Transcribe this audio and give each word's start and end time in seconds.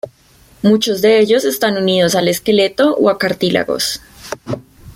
Muchos 0.63 1.03
de 1.03 1.19
ellos 1.19 1.45
están 1.45 1.77
unidos 1.77 2.15
al 2.15 2.27
esqueleto 2.27 2.95
o 2.95 3.07
a 3.11 3.19
cartílagos. 3.19 4.01